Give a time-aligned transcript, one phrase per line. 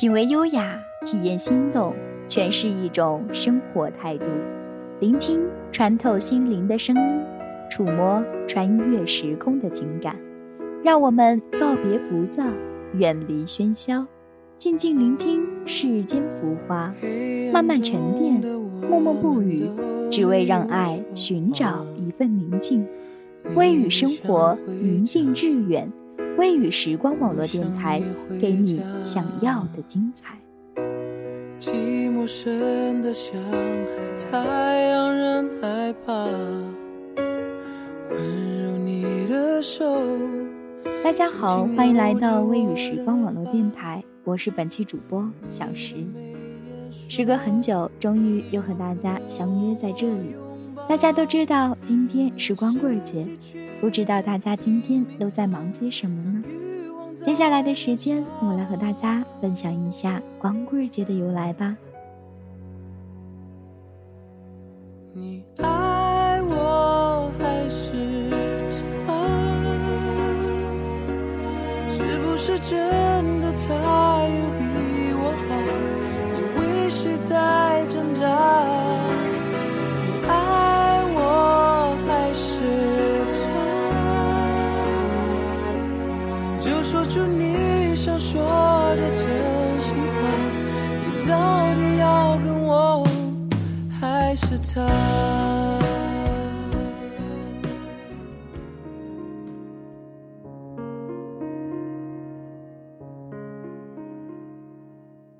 [0.00, 1.94] 品味优雅，体验心动，
[2.26, 4.24] 诠释一种生活态度。
[4.98, 7.22] 聆听穿透心灵的声音，
[7.70, 10.16] 触摸穿越时空的情感。
[10.82, 12.42] 让我们告别浮躁，
[12.94, 14.06] 远离喧嚣，
[14.56, 16.94] 静静聆听世间浮华，
[17.52, 18.40] 慢慢沉淀，
[18.88, 19.68] 默默不语，
[20.10, 22.86] 只为让爱寻找一份宁静。
[23.54, 25.92] 微雨生活，宁静致远。
[26.40, 28.02] 微雨时光网络电台，
[28.40, 30.38] 给你想要的精彩。
[41.04, 45.96] 大家好，欢迎来到微雨时光网络电台，我是本期主播小石。
[47.06, 50.34] 时隔很久，终于又和大家相约在这里。
[50.88, 53.26] 大家都知道，今天是光棍节。
[53.80, 56.44] 不知道大家今天都在忙些什么呢？
[57.22, 61.76] 接下来的时间，我来和大家分享一下光棍节的由来吧。
[65.12, 68.30] 你爱我还是
[69.06, 69.12] 他？
[71.90, 73.09] 是不是真
[91.30, 93.06] 到底要跟我
[93.88, 94.84] 还是他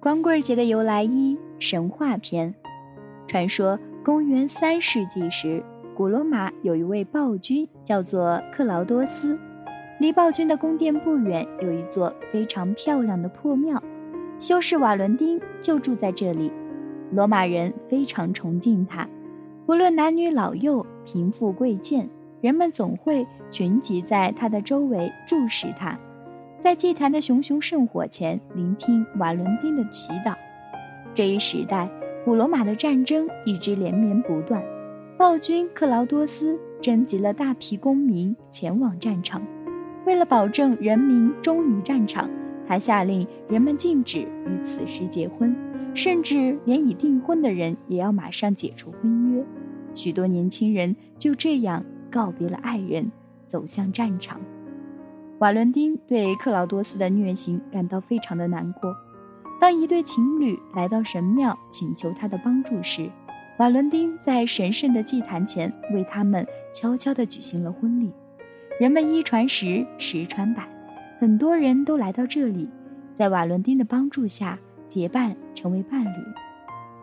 [0.00, 2.54] 光棍节的由来一神话篇。
[3.26, 5.62] 传说公元三世纪时，
[5.94, 9.38] 古罗马有一位暴君，叫做克劳多斯。
[9.98, 13.82] 离暴君的宫殿不远，有一座非常漂亮的破庙，
[14.38, 16.52] 修士瓦伦丁就住在这里。
[17.10, 19.08] 罗马人非常崇敬他，
[19.66, 22.08] 不论男女老幼、贫富贵贱，
[22.40, 25.98] 人们总会群集在他的周围注视他，
[26.58, 30.34] 在祭坛的熊熊圣火前聆听瓦伦丁的祈祷。
[31.14, 31.88] 这一时代，
[32.24, 34.62] 古罗马的战争一直连绵不断，
[35.16, 39.40] 暴君克劳多斯征集了大批公民前往战场，
[40.04, 42.28] 为了保证人民忠于战场，
[42.66, 45.54] 他下令人们禁止于此时结婚。
[45.94, 49.44] 甚至连已订婚的人也要马上解除婚约，
[49.94, 53.12] 许多年轻人就这样告别了爱人，
[53.46, 54.40] 走向战场。
[55.38, 58.92] 瓦伦丁对克劳多斯的虐刑感到非常的难过。
[59.60, 63.08] 当一对情侣来到神庙请求他的帮助时，
[63.60, 68.10] 瓦伦丁在神圣的祭坛前为他们悄悄地举行了婚礼。
[68.80, 70.68] 人们一传十，十传百，
[71.24, 72.68] 很多人都来到这里，
[73.14, 74.58] 在瓦伦丁的帮助下。
[74.86, 76.18] 结伴成为伴侣，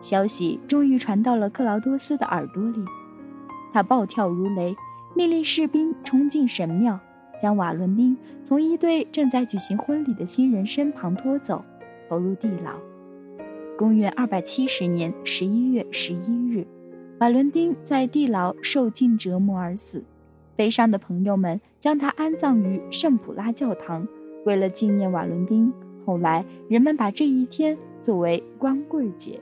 [0.00, 2.78] 消息终于传到了克劳多斯的耳朵里。
[3.72, 4.76] 他暴跳如雷，
[5.16, 7.00] 命令士兵冲进神庙，
[7.36, 11.64] 将瓦伦丁从一对正在举行婚礼的新人身旁拖走，
[12.08, 12.74] 投入地牢。
[13.76, 16.64] 公元二百七十年十一月十一日，
[17.18, 20.04] 瓦伦丁在地牢受尽折磨而死。
[20.56, 24.06] 悲伤的朋友们将他安葬于圣普拉教堂，
[24.44, 25.72] 为了纪念瓦伦丁。
[26.04, 29.40] 后来，人们把这一天作为光棍节。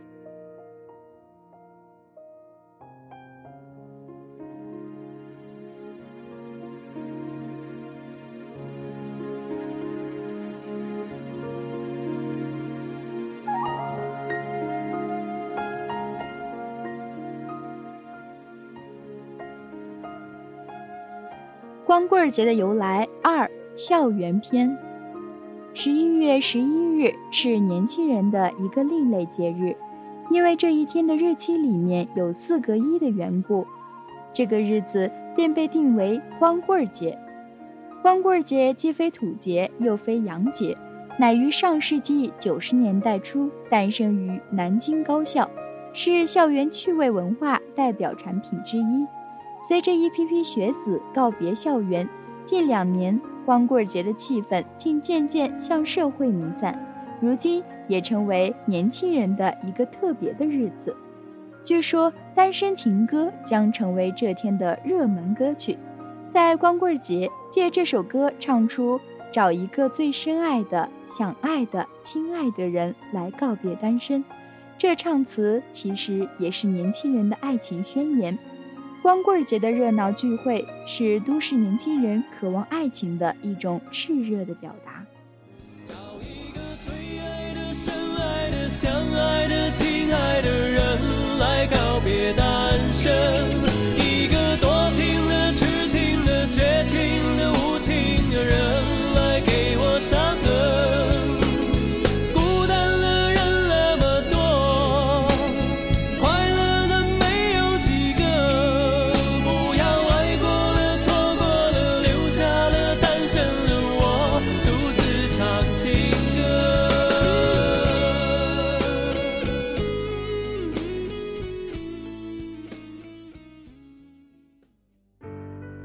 [22.11, 24.77] 光棍节的由来二：校园篇。
[25.73, 29.77] 十一月十一日是年轻人的一个另类节日，
[30.29, 33.65] 因为这一天的日期里面有四个一的缘故，
[34.33, 37.17] 这个日子便被定为光棍节。
[38.03, 40.77] 光棍节既非土节，又非洋节，
[41.17, 45.49] 乃于上世纪九十年代初诞生于南京高校，
[45.93, 49.07] 是校园趣味文化代表产品之一。
[49.61, 52.09] 随着一批批学子告别校园，
[52.45, 53.21] 近两年。
[53.47, 56.79] 光棍节的气氛竟渐渐向社会弥散，
[57.21, 60.95] 如今也成为年轻人的一个特别的日子。
[61.65, 65.77] 据说《单身情歌》将成为这天的热门歌曲，
[66.29, 69.01] 在光棍节借这首歌唱出
[69.33, 74.23] 找一个最深爱的、想爱的、亲爱的人来告别单身，
[74.79, 78.39] 这唱词其实也是年轻人的爱情宣言。
[79.03, 85.05] 光棍节的热闹聚会是都市年轻人渴望爱情的一种炽热的表达。
[85.87, 90.99] 找一个最爱的深爱的相爱的、亲爱的人
[91.39, 92.70] 来告别单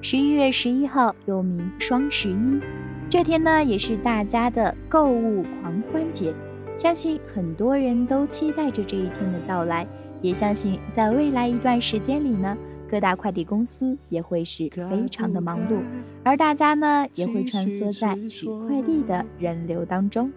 [0.07, 2.61] 十一月十一号又名双十一，
[3.09, 6.31] 这天呢也是大家的购物狂欢节，
[6.77, 9.87] 相信很多人都期待着这一天的到来，
[10.21, 12.55] 也相信在未来一段时间里呢，
[12.87, 15.79] 各大快递公司也会是非常的忙碌，
[16.23, 20.31] 而大家呢也会穿梭在取快递的人流当中。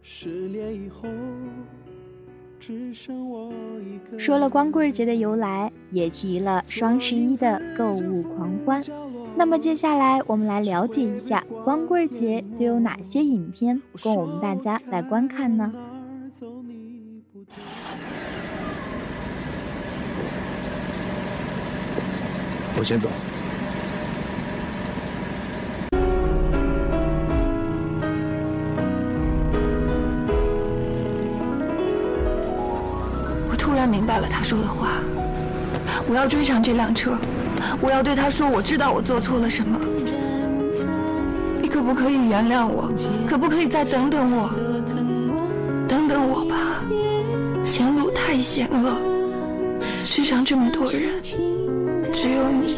[0.00, 1.06] 十年以后。
[4.18, 8.82] 说了光棍节的由来，也提了双十一的购物狂欢。
[9.36, 15.72] 那么接下来，我们来了解一下光棍节都有哪些影片供我们大家来观看呢？
[22.76, 23.08] 我先走。
[33.88, 34.88] 明白了他说的话，
[36.06, 37.16] 我要追上这辆车，
[37.80, 39.78] 我要对他说，我知道我做错了什么。
[41.60, 42.92] 你可不可以原谅我？
[43.26, 44.50] 可不可以再等等我？
[45.88, 46.84] 等等我吧，
[47.70, 48.98] 前路太险恶，
[50.04, 51.10] 世上这么多人，
[52.12, 52.76] 只有你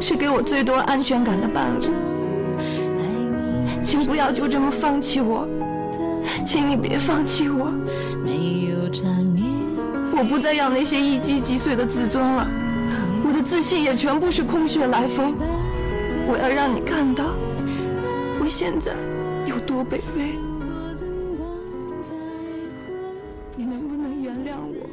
[0.00, 1.88] 是给我最多安全感的伴侣。
[3.84, 5.46] 请不要就这么放弃我，
[6.44, 7.72] 请你别放弃我。
[10.28, 12.46] 不再要那些一击即碎的自尊了，
[13.24, 15.34] 我的自信也全部是空穴来风。
[16.26, 17.24] 我要让你看到，
[18.40, 18.92] 我现在
[19.46, 20.34] 有多卑微。
[23.56, 24.86] 你能不能原谅我？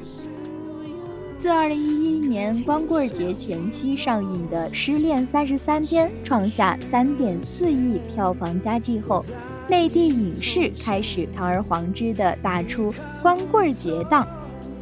[1.37, 9.25] 自二零一一年光棍节前夕上映的《失恋三十三天》创下三点四亿票房佳绩后，
[9.67, 12.93] 内地影视开始堂而皇之的打出
[13.23, 14.27] 光棍节档。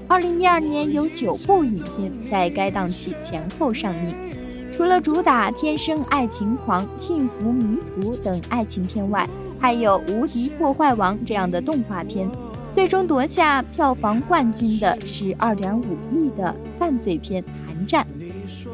[0.10, 4.16] 二零一二年有九部影片在该档期前后上映，
[4.72, 9.30] 除了主打《天生爱情狂》《幸福迷途》等爱情片外，
[9.60, 12.28] 还有《无敌破坏王》这样的动画片。
[12.74, 18.04] 最终夺下票房冠军的是二点五亿的犯罪片《寒战》。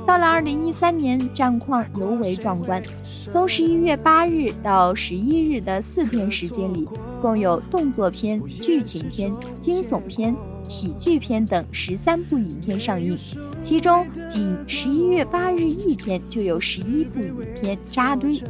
[0.05, 2.81] 到了二零一三年，战况尤为壮观，
[3.29, 6.87] 从十一月八日到十一日的四天时间里，
[7.21, 10.33] 共有动作片、剧情片、惊悚片。
[10.67, 13.17] 喜剧片等十三部影片上映，
[13.61, 18.41] 其中仅十一月八日一天就有十一部影片扎堆，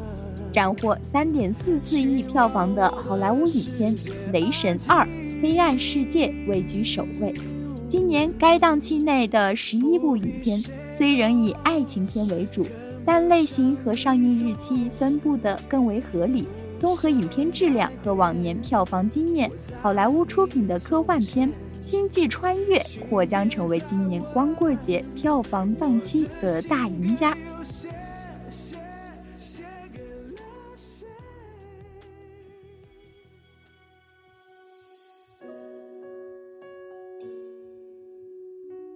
[0.52, 3.96] 斩获三点四四亿票房的好莱坞影片
[4.32, 5.08] 《雷神二：
[5.42, 7.34] 黑暗世界》位居首位。
[7.88, 10.62] 今年该档期内的十一部影片
[10.98, 12.66] 虽仍以爱情片为主，
[13.06, 16.48] 但类型和上映日期分布的更为合理。
[16.78, 19.50] 综合影片质量和往年票房经验，
[19.82, 21.50] 好莱坞出品的科幻片。
[21.82, 22.78] 《星际穿越》
[23.10, 27.38] 或将成为今年光棍节票房档期的大赢家。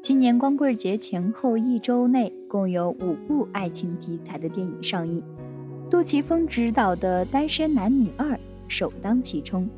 [0.02, 5.22] 今年光棍节前后一周内，共有五部爱情题材的电影上映，
[5.90, 8.26] 杜琪峰执导的《单身男女二》
[8.68, 9.70] 首当其冲。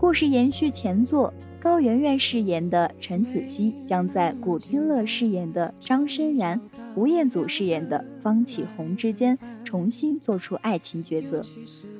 [0.00, 6.60] 故事延续前作，高圆圆饰演的陈子希将在古天乐饰演的张深然、
[6.94, 11.42] 吴彦祖饰演的方启宏之间重新做出爱情抉择。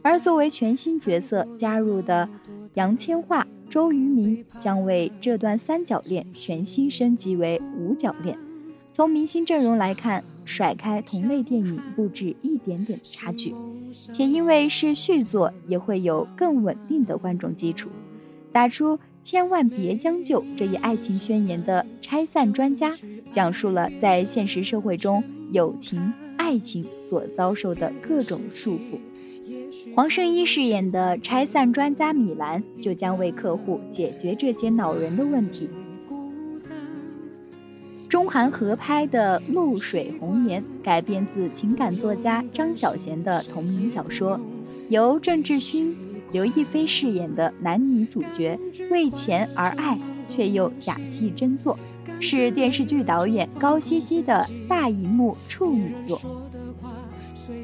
[0.00, 2.28] 而作为全新角色加入的
[2.74, 8.38] 杨千嬅、周渝民，将为这段三角恋全新升级为五角恋。
[8.92, 13.52] 从明星阵容来看，甩开同类电影不止一点点的差距。
[14.12, 17.88] 且因为是续作，也会有更稳定的观众基础。
[18.50, 22.92] 打出“千万别将就”这一爱情宣言的拆散专家，
[23.30, 28.98] 讲述了在现实社会中友情、爱情所遭受的各种束缚。
[29.94, 35.68] 黄圣依饰演的拆散专家米兰，就将为客户解决这些恼人的问题。
[38.08, 44.40] 中韩合拍的《露水红颜》改编自情感作家张小娴的同名小说，
[44.88, 45.92] 由郑智薰、
[46.32, 48.58] 刘亦菲饰演的男女主角
[48.90, 51.78] 为钱而爱，却又假戏真做，
[52.18, 56.18] 是电视剧导演高希希的大荧幕处女作。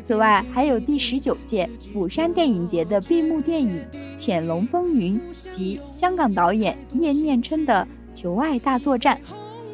[0.03, 3.81] 此外，还有第十九届釜山电影节的闭幕电影
[4.15, 5.19] 《潜龙风云》
[5.51, 9.19] 及香港导演叶念琛的《求爱大作战》。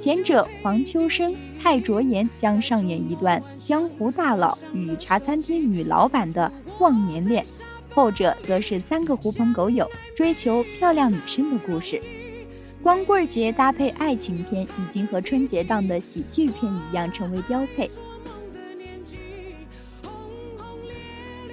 [0.01, 7.45] 前者黄秋生、蔡卓妍将上演一段江湖大佬与茶餐厅女老板的忘年恋，
[7.91, 12.01] 后者则是三个狐朋狗友追求漂亮女生的故事。
[12.83, 17.91] 光棍节搭配爱情片，已经和春节档的喜剧片一样成为标配。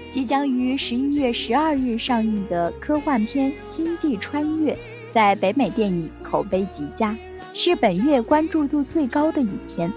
[0.09, 4.73] 即将于十一月十二日上映的科幻片《星际穿越》，
[5.11, 7.13] 在北美电影口碑极佳。
[7.59, 9.91] 是本月关注度最高的影片，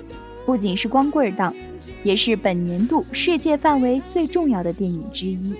[0.47, 1.55] 不仅是光棍档，
[2.02, 5.55] 也是本年度世界范围最重要的电影之一。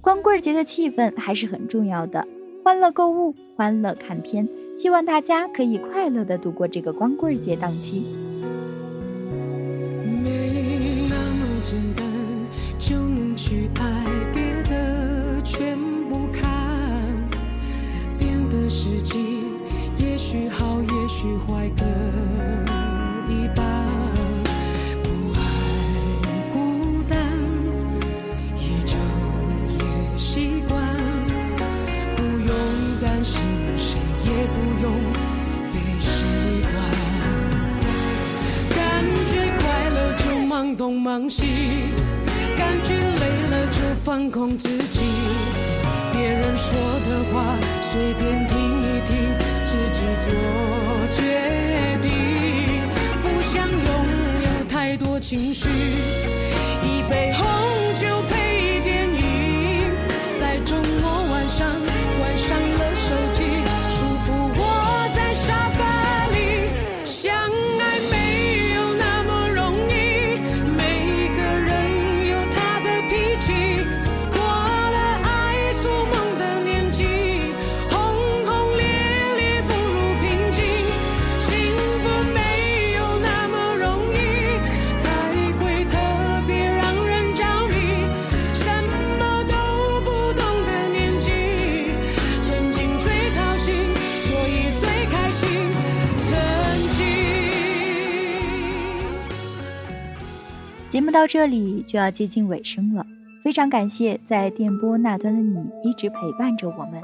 [0.00, 2.26] 光棍节的气氛还是很重要的，
[2.64, 8.04] 欢乐购物，欢乐看片，希望大家可以快乐的度过这个光棍节档期。
[10.24, 12.04] 没那么简单
[12.80, 13.93] 就能去爱，
[44.24, 45.00] 放空自己。
[46.14, 49.14] 别人说的话，随便听一听。
[49.64, 50.32] 自己做
[51.10, 52.10] 决定，
[53.22, 53.84] 不想拥
[54.40, 55.68] 有太多情绪，
[101.14, 103.06] 到这里就要接近尾声了，
[103.44, 107.00] 非常感谢在电波那端的你一直陪伴着我们。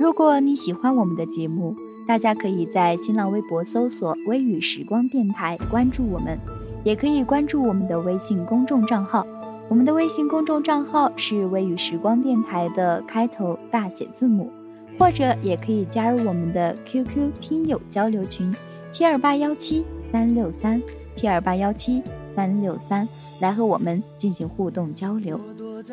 [0.00, 6.36] 如果你喜欢我们的节目，大家可以在新浪微博搜索“微雨时光电台”关注我们，
[6.82, 9.24] 也可以关注我们的微信公众账号。
[9.68, 14.50] 我们的微信公众账号是“微雨时光电台”的开头大写字母，
[14.98, 18.52] 或者也可以加入我们的 QQ 听友交流群：
[18.90, 20.82] 七二八幺七三六三
[21.14, 22.02] 七二八幺七
[22.34, 23.08] 三六三。
[23.40, 25.38] 来和我们进行互动交流。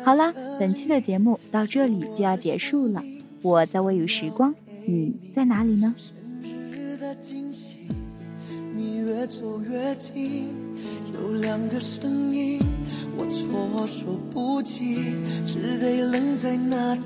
[0.04, 3.02] 好了，本期的节目到这里就要结束了。
[3.42, 4.54] 我在微雨时光，
[4.86, 5.92] 你在哪里呢？
[8.74, 10.46] 你越走越近，
[11.12, 12.60] 有两个声音，
[13.18, 17.00] 我措手不及，只得愣在那里。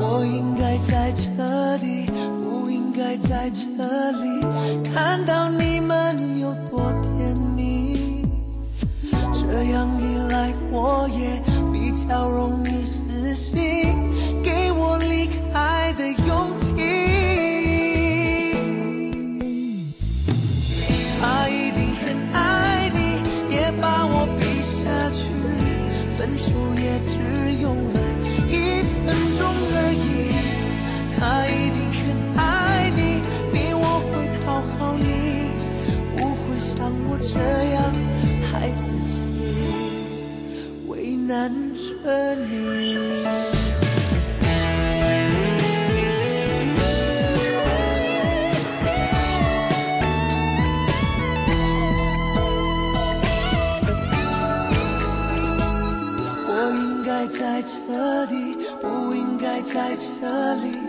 [0.00, 2.41] 我应该在这里。
[3.02, 3.60] 爱在这
[4.12, 4.40] 里
[4.94, 8.24] 看到你们有多甜蜜，
[9.34, 11.42] 这样一来我也
[11.72, 14.11] 比较容易死心，
[41.32, 43.24] 难着你。
[56.44, 60.81] 我应该在这里，不应该在这里，